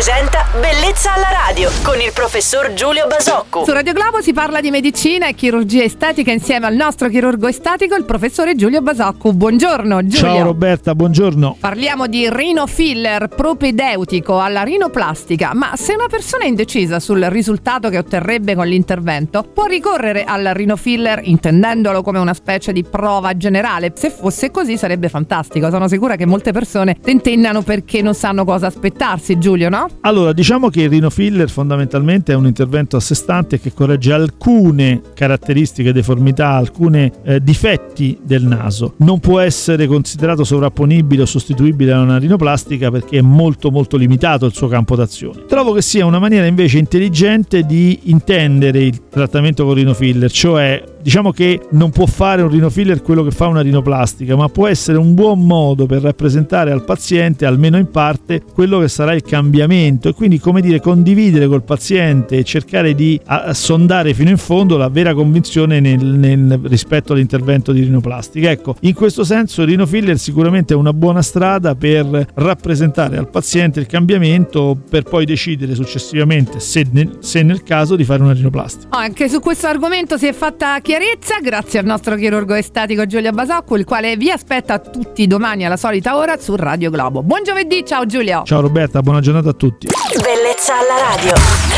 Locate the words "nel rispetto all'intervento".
66.04-67.72